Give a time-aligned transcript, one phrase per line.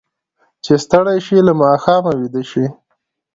[0.63, 2.65] چې ستړي شي، له ماښامه ویده شي.